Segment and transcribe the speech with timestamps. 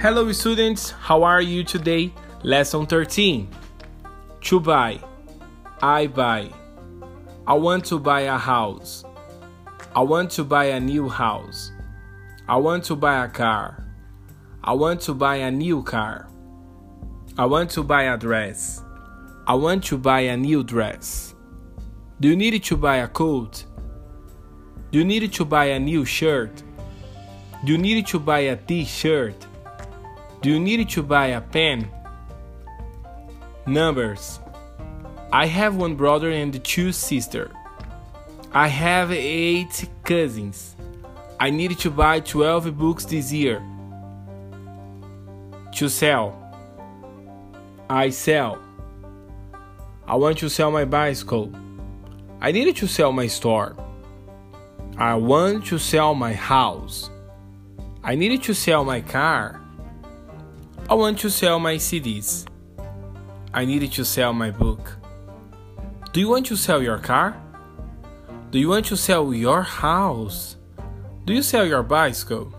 [0.00, 0.92] Hello, students.
[0.92, 2.10] How are you today?
[2.42, 3.46] Lesson 13.
[4.40, 4.98] To buy.
[5.82, 6.48] I buy.
[7.46, 9.04] I want to buy a house.
[9.94, 11.70] I want to buy a new house.
[12.48, 13.84] I want to buy a car.
[14.64, 16.30] I want to buy a new car.
[17.36, 18.82] I want to buy a dress.
[19.46, 21.34] I want to buy a new dress.
[22.20, 23.66] Do you need to buy a coat?
[24.92, 26.62] Do you need to buy a new shirt?
[27.66, 29.46] Do you need to buy a t shirt?
[30.42, 31.90] Do you need to buy a pen?
[33.66, 34.40] Numbers
[35.32, 37.52] I have one brother and two sisters.
[38.52, 40.74] I have eight cousins.
[41.38, 43.62] I need to buy 12 books this year.
[45.76, 46.34] To sell.
[47.88, 48.58] I sell.
[50.08, 51.52] I want to sell my bicycle.
[52.40, 53.76] I need to sell my store.
[54.96, 57.10] I want to sell my house.
[58.02, 59.60] I need to sell my car.
[60.90, 62.48] I want to sell my CDs.
[63.54, 64.96] I need to sell my book.
[66.12, 67.40] Do you want to sell your car?
[68.50, 70.56] Do you want to sell your house?
[71.26, 72.52] Do you sell your bicycle?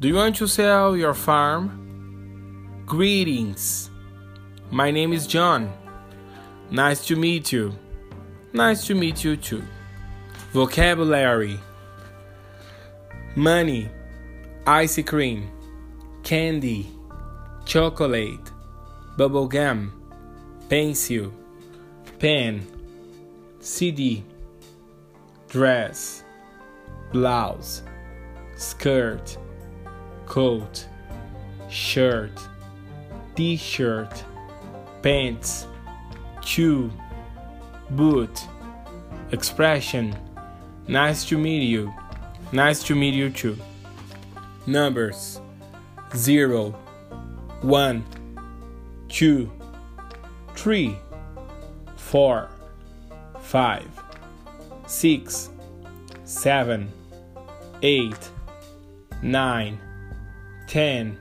[0.00, 2.82] Do you want to sell your farm?
[2.86, 3.88] Greetings.
[4.72, 5.72] My name is John.
[6.72, 7.72] Nice to meet you.
[8.52, 9.62] Nice to meet you too.
[10.52, 11.60] Vocabulary
[13.36, 13.88] Money,
[14.66, 15.48] ice cream,
[16.24, 16.90] candy,
[17.64, 18.50] chocolate,
[19.16, 19.92] bubble gum,
[20.68, 21.32] pencil,
[22.18, 22.66] pen,
[23.60, 24.24] CD,
[25.48, 26.24] dress,
[27.12, 27.82] blouse,
[28.56, 29.36] skirt,
[30.26, 30.86] coat,
[31.68, 32.38] shirt,
[33.34, 34.24] t shirt,
[35.02, 35.66] pants,
[36.44, 36.90] shoe,
[37.90, 38.46] boot,
[39.30, 40.14] expression,
[40.88, 41.92] nice to meet you,
[42.52, 43.56] nice to meet you too.
[44.66, 45.40] Numbers.
[46.14, 46.74] 0,
[47.62, 48.04] 1,
[49.08, 49.50] 2,
[50.54, 50.98] 3,
[51.96, 52.50] 4,
[53.40, 53.84] 5,
[54.86, 55.50] 6,
[56.24, 56.92] 7,
[57.82, 58.30] 8,
[59.22, 59.78] 9,
[60.66, 61.18] 10,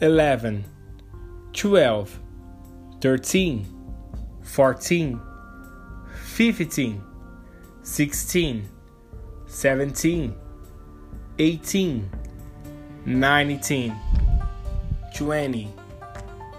[0.00, 0.64] 11,
[1.52, 2.20] 12,
[3.00, 3.66] 13,
[4.42, 5.20] 14,
[6.34, 7.02] 15,
[7.82, 8.68] 16,
[9.48, 10.34] 17,
[11.38, 12.10] 18,
[13.06, 13.92] 19,
[15.16, 15.72] 20,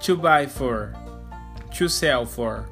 [0.01, 0.95] to buy for,
[1.75, 2.67] to sell for.